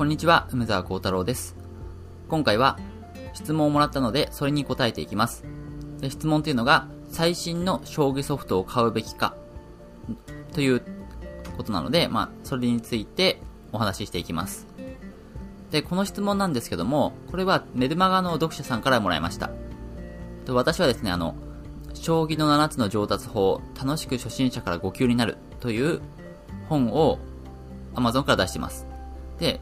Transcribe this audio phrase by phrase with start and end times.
[0.00, 1.54] こんにちは、梅沢幸太郎です。
[2.26, 2.78] 今回は
[3.34, 5.44] 質問をもらったので、それに答えていきます。
[6.00, 9.34] で質問というのが、最新の将棋ソフトを買うべきか、
[10.54, 10.82] という
[11.54, 13.42] ことなので、まあ、それについて
[13.72, 14.66] お話ししていきます。
[15.70, 19.50] で、この質問なんですけども、これはメルマガの読者さんからもらいました。
[20.46, 21.34] で私はですね、あの、
[21.92, 26.00] 将棋の7つの上達法、楽しく初心者から5級になるという
[26.70, 27.18] 本を
[27.96, 28.86] Amazon から出しています。
[29.38, 29.60] で、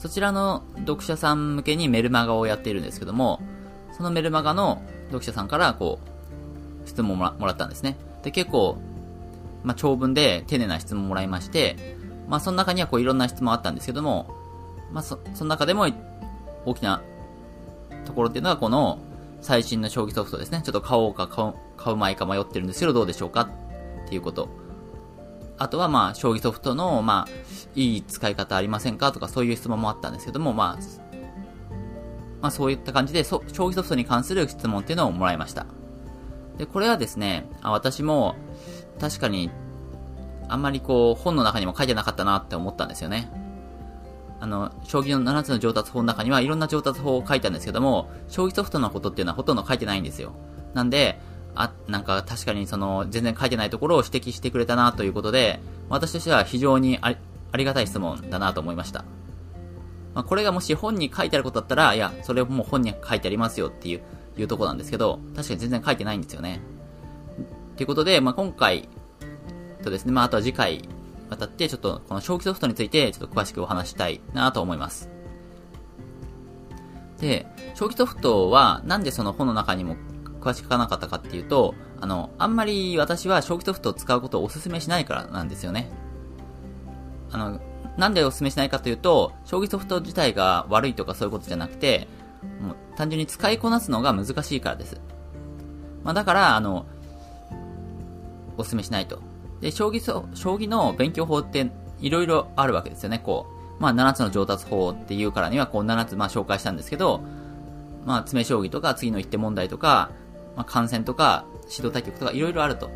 [0.00, 3.40] そちらの読者さん向けにメルマガをやっているんですけども、
[3.92, 6.00] そのメルマガの読者さんからこ
[6.84, 7.98] う、質問もらったんですね。
[8.22, 8.78] で、結構、
[9.62, 11.76] まあ、長文で丁寧な質問をもらいまして、
[12.28, 14.34] まあ、その中にはこういろんな質問あったんですけども、
[14.90, 15.86] まあ、そ、その中でも
[16.64, 17.02] 大きな
[18.06, 18.98] ところっていうのはこの
[19.42, 20.62] 最新の将棋ソフトですね。
[20.64, 23.42] ちょっと買おうか買う買う前か迷ってるんですけどどうでしょうか
[24.06, 24.48] っていうこと。
[25.60, 27.30] あとはまあ、将棋ソフトの、まあ、
[27.74, 30.82] いい使い方ありませんかとかそういう質問もあったんですけども、まあ、
[32.40, 35.66] まあそういった感じで、そ将棋ソフトに関する質問っていうのをもらいました。
[36.56, 38.36] で、これはですね、あ私も、
[38.98, 39.50] 確かに、
[40.48, 43.30] あんまりこう、本の中にも書いてなかったなって思ったんですよね。
[44.40, 50.32] あの、将棋の7つの上達法の中にはいろんな上達法を書いたんですけども、将棋ソフトのことっていうのはほとんど書いてないんですよ。
[50.72, 51.20] なんで、
[51.54, 57.16] あ、なんか確かにその、全然書いてないところを指摘してくれたなということで、私としては非常にあり
[57.52, 59.04] ありがたい質問だなと思いました。
[60.14, 64.02] まあ、これがもし本に書いてあることだったら、いや、それも本に書いてありますよっていう、
[64.36, 66.60] いうとこなんですけど、確かに全然書いてないんですよね。
[67.76, 68.88] ということで、まあ、今回
[69.82, 70.88] とですね、まあ、あとは次回、
[71.28, 75.08] またって、ちょっとこの将棋ソフトについて、ちょっと詳しくお話したいなと思います。
[77.20, 79.96] で、将棋ソフトは、なんでその本の中にも
[80.40, 85.90] 詳しく書かなかったかっていうと、あの、あんまり私は将棋ソフトを使うことをお勧めしないからなんですよね。
[87.30, 87.60] あの、
[87.96, 92.08] なんでお勧めしないかというと、将棋ソフト自体が悪いとかそういうことじゃなくて、
[92.60, 95.00] もう単純に使いこなすのが難しいからです。
[96.02, 96.86] まあ、だから、あの、
[98.56, 99.20] お勧めしないと。
[99.60, 101.70] で、将棋そ、将棋の勉強法って
[102.00, 103.46] いろいろあるわけですよね、こ
[103.78, 103.82] う。
[103.82, 107.20] まあ、7つの上達法っていうからには、こう、7つ、まあ、紹介したんですけど、
[108.06, 110.10] まあ、詰将棋とか、次の一手問題とか、
[110.56, 112.88] まあ、観戦とか、指導対局とか、いろいろあると。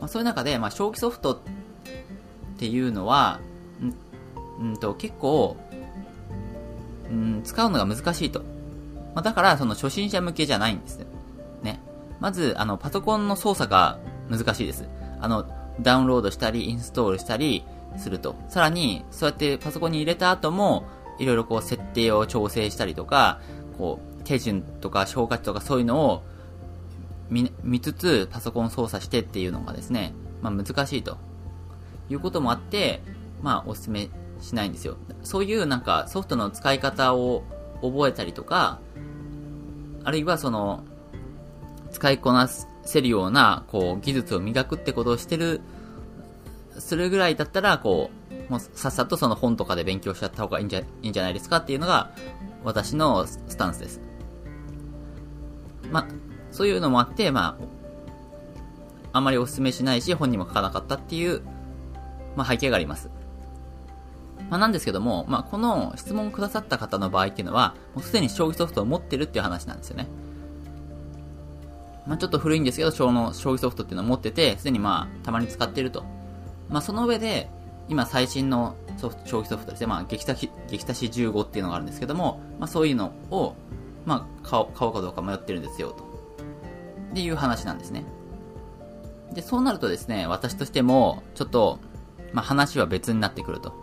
[0.00, 1.38] まあ、そういう中で、まあ、将棋ソフトっ
[2.58, 3.40] ていうのは、
[4.60, 5.56] ん、んと、結構、
[7.12, 8.40] ん、使うのが難しいと。
[9.14, 11.06] まあ、だから、その初心者向けじゃないんです。
[11.62, 11.80] ね。
[12.20, 13.98] まず、あの、パソコンの操作が
[14.30, 14.88] 難しいです。
[15.20, 15.46] あの、
[15.80, 17.64] ダウンロードしたり、インストールしたり
[17.98, 18.36] すると。
[18.48, 20.84] さらに、そうやってパソコンに入れた後も、
[21.18, 23.40] いろいろこう設定を調整したりとか、
[23.78, 26.22] こう、手順とか消化値とかそういうのを
[27.30, 31.16] 見、見つつパソコン操作してっていうのがですね、まあ難しいと。
[32.08, 33.02] いうこともあって、
[33.42, 34.10] まあお勧め
[34.40, 34.96] しないんですよ。
[35.22, 37.44] そういうなんかソフトの使い方を
[37.82, 38.80] 覚えたりとか、
[40.04, 40.84] あるいはその、
[41.90, 45.60] 使いこなせるような、こう、技術を磨くってことをしてる、
[46.78, 48.10] するぐらいだったら、こ
[48.48, 52.10] う、もうさっさとその本とかで勉強しちゃった方がいいんじゃ、いいんじゃないですかっていうのが、
[52.62, 54.00] 私のスタンスです。
[55.90, 56.06] まあ、
[56.50, 57.76] そういうのもあって、まあ、
[59.16, 61.42] あまりお勧めしないし、本にも書かなかったっていう、
[62.36, 63.10] まあ背景があります。
[64.50, 70.06] まあなんですけども、まあこの質問くださった方の場合っていうのは、もうすでに将棋ソフトを持ってるっていう話なんですよね。
[72.06, 76.04] まあちょっと古いんですけど、将の将棋ソフトっていうのを持ってて、すでにまあたまに使ってると。
[76.68, 77.48] まあその上で、
[77.88, 83.54] 今最新のソフト将棋ソフトですね、まあ激差し、激差し15っていうのがあるんですけども、まあそういうのを、
[84.06, 86.04] まあ買おうかどうか迷ってるんですよ、と。
[87.10, 88.04] っていう話なんですね。
[89.34, 91.78] で、そうなるとですね、私としても、ちょっと、
[92.32, 93.74] まあ話は別になってくると。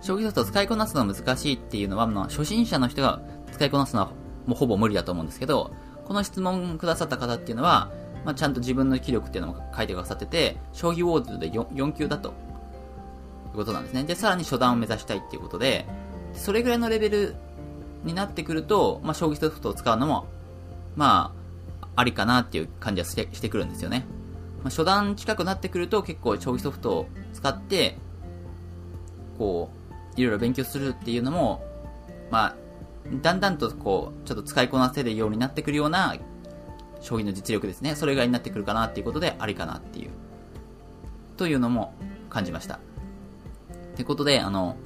[0.00, 3.20] 将棋ソフトを使いこなすのが難しいっていうのは、まあ、初心者の人が
[3.52, 4.10] 使いこなすのは
[4.46, 5.70] もうほぼ無理だと思うんですけど、
[6.06, 7.92] この質問くださった方っていうのは、
[8.24, 12.30] まあ、ちゃんと自分の気力っていうのも書いてくださってて、将棋ウォーズで 4, 4級だと。
[12.30, 14.04] いうことなんですね。
[14.04, 15.86] で、さらに初段を目指したいっていうことで、
[16.34, 17.36] それぐらいのレベル
[18.04, 20.26] になってくると、まあ、将棋ソフトを使うのも、
[20.96, 21.34] ま
[21.80, 24.04] あ、ありかなっていう感じはしてしてくるんですよね。
[24.62, 27.98] まあ、初段近くなってくると結構将棋ソフトを使って、
[29.38, 29.70] こ
[30.16, 31.64] う、いろいろ勉強するっていうのも、
[32.30, 32.56] まあ、
[33.22, 36.16] だんだんとこう、ちょっと使いこなせるようになってくるような、
[37.00, 37.96] 将棋の実力ですね。
[37.96, 40.10] それぐらいになってくるかなっていうことで、ありかなっていう、
[41.36, 41.94] というのも
[42.30, 42.76] 感じました。
[42.76, 42.78] っ
[43.96, 44.76] てことで、あの、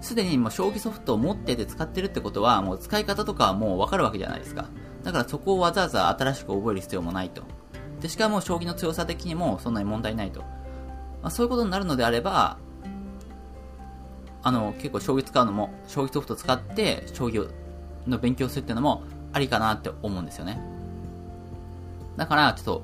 [0.00, 4.66] すでにもう将棋ソフトを持ってて使ってるってことは、もう使い方とかはもうわかるわけじゃないですか。
[5.02, 7.42] だからそこをわざわざ新しく覚える必要もないと。
[8.00, 10.40] で、しかも将棋の強さ的にもそんなに問題ないと。
[11.22, 12.58] まあ、そういうことになるのであれば、
[14.42, 17.50] あの、結構将棋使うのも、将棋ソフト使って将棋
[18.06, 19.02] の勉強するっていうのも
[19.32, 20.60] ありかなって思うんですよね。
[22.16, 22.82] だから、ちょっと、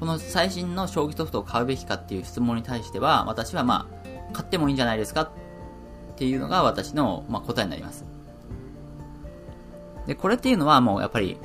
[0.00, 5.30] この最新の将棋ソフトを買うべきかっていう質問に対しては、私はまあ、買ってもいいんじゃないですか
[6.12, 8.04] っていうのが私の、まあ、答えになります。
[10.06, 11.38] で、これっていうのはもうやっぱり、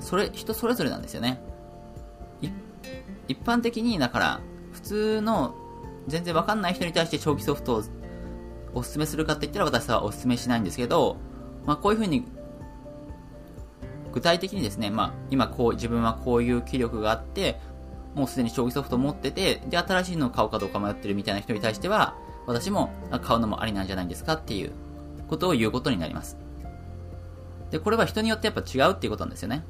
[0.00, 1.40] それ、人それぞれなんですよね。
[3.28, 4.40] 一般的に、だから、
[4.72, 5.54] 普通の
[6.06, 7.82] 全然わかんない人に対して将棋ソフトを
[8.74, 11.16] おすすめするかって言ったら私はおすすめしないんですけど、
[11.66, 12.24] まあこういうふうに、
[14.12, 17.60] 具体的にですね、まあ今こう、自分はこういう気力があって、
[18.14, 22.16] もうすでに将棋ソフトを持ってて、で、新しいのを買うかどうか迷ってるみたいな人に対しては、
[22.48, 22.90] 私も
[23.22, 24.72] 買うのもありなんじゃないですかっていう
[25.28, 26.38] ことを言うことになります。
[27.70, 29.62] で、これは人によってやっぱ違うっていうことなんですよね。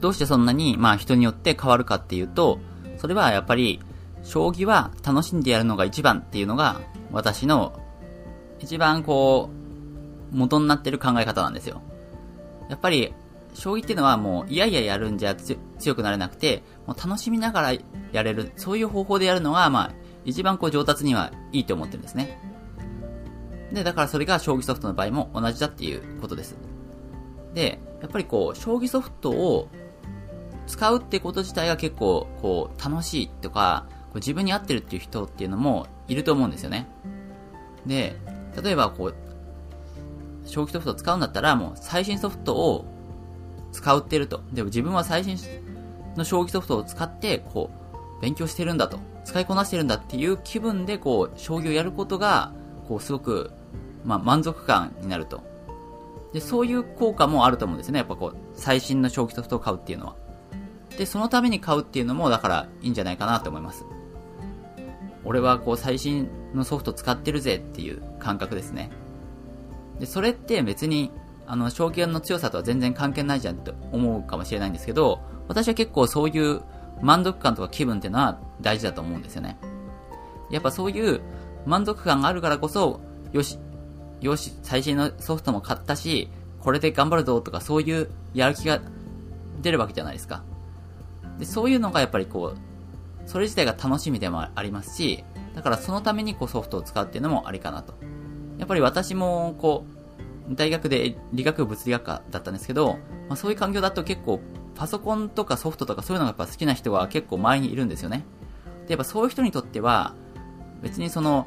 [0.00, 2.58] どうしてそんなに、まあ人によって変わるかっていうと、
[2.96, 3.80] それはやっぱり、
[4.22, 6.80] 将棋は楽しんでやるのが一番っていうのが、
[7.12, 7.78] 私の
[8.58, 9.50] 一番こ
[10.32, 11.82] う、元になってる考え方なんですよ。
[12.70, 13.12] やっぱり、
[13.52, 15.36] 将棋っていうのはもう、いやいややるんじゃ
[15.78, 17.72] 強くなれなくて、もう楽しみながら
[18.12, 22.38] やれる、そういう方法でやるのが、まあ、一番こう上達にはいいと思ってるんですね。
[23.72, 26.56] で、だからそれが将棋ソフトの場合も同じだっていうことです。
[27.54, 29.68] で、やっぱりこう、将棋ソフトを
[30.66, 36.86] 使うってこと自体が結構、こう、楽しいとか、こう自分に合ってるっていう人っていうのもいると思うんですよね。
[37.86, 38.16] で、
[38.62, 39.14] 例えばこう、
[40.44, 42.84] 将棋ソフトを使うんだったら、もう最新ソフトを
[43.72, 44.42] 使うってると。
[44.52, 45.38] でも自分は最新
[46.16, 47.70] の将棋ソフトを使って、こ
[48.18, 48.98] う、勉強してるんだと。
[49.32, 52.52] 使いこなしてるんだっていう気分で、こう、将棋をやることが、
[52.86, 53.50] こう、すごく、
[54.04, 55.42] まあ、満足感になると。
[56.34, 58.00] で、そういう効果もあると思うんですね。
[58.00, 60.16] やっぱこう、最新の将棋ソフトを買うっていうのは。
[60.98, 63.86] で、そのために買うっていうのも、だからいいんじゃないかなと思います。
[65.24, 68.90] 俺はこう最新のソフト使ってるぜっていう感覚ですね。
[69.98, 71.10] で、それって別に、
[71.46, 76.60] あの、証券の強さとは全然関係ないじゃんって思うかもしれないんですけど、私は結構そういう
[77.00, 79.58] 満足感とか気分っていうのは大事だと思うんですよね。
[80.50, 81.20] やっぱそういう
[81.66, 83.00] 満足感があるからこそ、
[83.32, 83.58] よし、
[84.20, 86.28] よし、最新のソフトも買ったし、
[86.60, 88.80] これで頑張るぞとかそういうやる気が
[89.60, 90.42] 出るわけじゃないですか。
[91.38, 95.24] で、そういうのがやっぱりこう、それ自体が楽しみでもありますし、
[95.54, 97.94] だからそのためにこうソフトを使うっていうのもありかなと。
[98.58, 99.84] やっぱり私もこ
[100.48, 102.98] う、大学で理学物理学科だったんですけど、
[103.28, 104.40] まあ、そういう環境だと結構
[104.74, 108.24] パソコンとかソフトとかそういうのがやっぱ好きな人は結構周りにいるんですよね。
[108.86, 110.14] で、やっぱそういう人にとっては、
[110.82, 111.46] 別にその、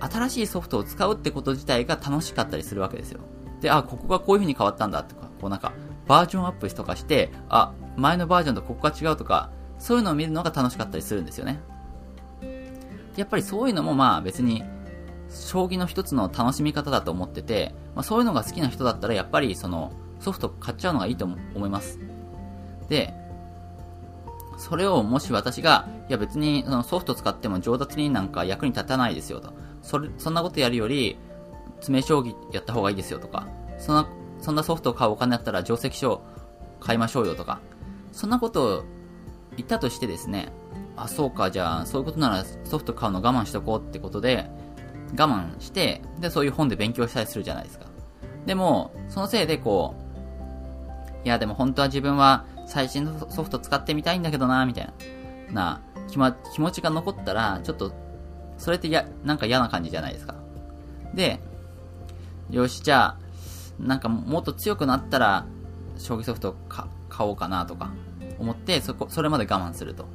[0.00, 3.20] 新しいソフトを使うってこと自体が楽しかったりするわけですよ。
[3.60, 5.72] で、あ、ここがこういう風に変わったんだとか、こうなんか、
[6.06, 11.60] バージョンアップとかして、あ、前のバージョンとここが違うとか、そういうのを見るのが楽しかったりするんですよね。
[13.16, 14.64] やっぱりそういうのもまあ別に、
[15.28, 21.98] 将棋の一つの楽しみ方だと思ってて、まあ、そういうのが好きな人だったらやっぱりそのソフト買っちゃうのがいいと思います。
[22.88, 23.14] で、
[24.58, 29.52] それをもし私が、や別にそのソフト使っても上達になんか役に立たないですよと。
[29.82, 31.18] それ、そんなことやるより、
[31.76, 33.48] 詰将棋やった方がいいですよとか、
[33.78, 34.08] そんな、
[34.40, 36.22] そんなソフトを買うお金だったら定石書
[36.80, 37.60] 買いましょうよとか、
[38.12, 38.84] そんなことを
[39.56, 40.52] 言ったとしてですね、
[40.96, 44.50] あ、そうか、じゃあ、そういうことならソフト買うの我慢しとこうってことで、
[45.18, 47.86] 我慢して、で、そういう本で勉強したりするじゃないですか。
[48.46, 54.92] でも、そのせいでこう、いや、でも本当は自分は最新のソフト使ってみたいんだけどな、みたいな、
[55.52, 57.92] な、気,、ま、気持ちが残ったら、ちょっと、
[58.58, 60.34] それってや、なんか嫌な感じじゃないですか。
[61.14, 61.40] で、
[62.50, 63.18] よし、じゃあ、
[63.78, 65.46] なんかもっと強くなったら、
[65.96, 67.90] 将棋ソフト買おうかなとか、
[68.38, 70.06] 思って、そこ、それまで我慢すると。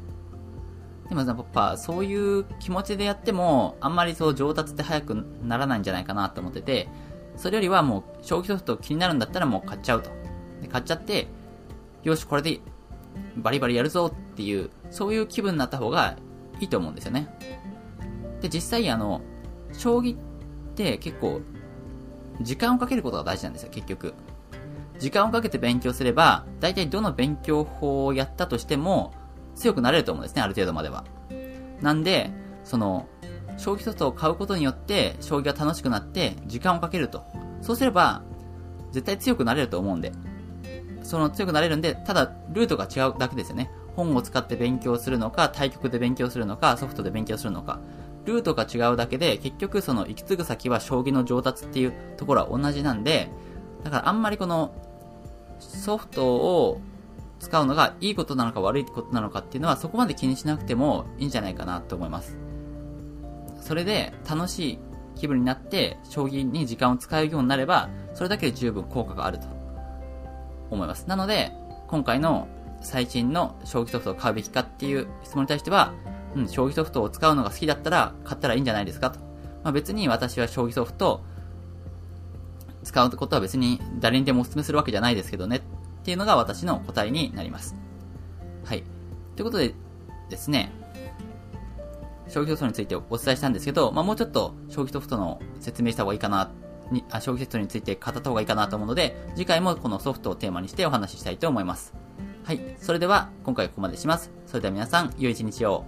[1.10, 6.90] でもやっぱそういう気持ちでやっても、あんまりそう上達って早くならないんじゃないかなと思ってて、
[7.38, 10.10] それよりはもう将棋ソフト気になるんだったらもう買っちゃうと。
[10.62, 11.28] で買っちゃって、
[12.04, 12.60] よし、これで
[13.38, 16.16] バリバリやるぞっていう、そういう気分になった方が
[16.60, 17.28] いいと思うんですよね。
[18.40, 19.22] で、実際あの、
[19.74, 20.20] 将棋っ
[20.76, 21.42] て結構、
[22.42, 24.14] 時間をかけることが大事なんですよ、結局。
[25.00, 29.12] 時間をかけて勉強すれば、大体どの勉強法をやったとしても、
[29.56, 31.04] 強くなれると思うんですね、ある程度までは。
[31.82, 32.30] なんで、
[32.64, 33.08] その、
[33.58, 37.24] 将棋ソフトを買うことによって、将棋が楽しくなって、時間をかけると。
[37.64, 38.22] そうすれば、
[38.92, 40.12] 絶対強くなれると思うんで。
[41.02, 43.72] その強くなれるんで、ただ、ルートが違うだけですよね。
[43.98, 47.80] 本を使って勉強するのか、対局で勉強するのか、ソフトで勉強するのか。
[48.26, 53.30] ルートが違うだけで、結局その行き継ぐ先は将棋の上達っていうところは同じなんで、
[53.84, 54.72] だからあんまりこの
[55.60, 56.80] ソフトを
[57.40, 62.38] 使うのがいいことなのか悪いことなのかっていうのはそこまで気にしなくてもいいんじゃないかなと思います。
[63.62, 64.80] それで楽しい
[65.16, 69.48] 気分になって将棋に時間を使えるようになれば、それだけで十分効果があると
[70.70, 71.08] 思います。
[71.08, 71.52] なので、
[71.88, 72.48] 今回の
[72.82, 75.94] 最新の将棋ソフトを買うべきかっていう質問に対しては、
[76.36, 79.20] うん、将棋ソフトを使うのが好きだったら買ったらいいんじゃないですかと。
[79.64, 81.24] まあ、別に私は将棋ソフト
[82.84, 85.62] 使うことは別に誰にでもお勧めするわけじゃないですけどねっ
[86.04, 87.76] ていうのが私の答えになります。
[88.64, 88.84] はい。
[89.36, 89.74] ということで
[90.30, 90.72] ですね、
[92.30, 96.52] 将棋ソフトについてお伝えしたんですけど、まあ、もうちょっと将棋ソフトの説明した方がいいかな、
[96.92, 101.94] にあ将棋ソフトについて語った方がいいかなと思うので、次回もこのソフトをテーマにしてお話ししたいと思います。
[102.48, 102.62] はい。
[102.80, 104.32] それでは、今回はここまでします。
[104.46, 105.84] それでは皆さん、良い一日を。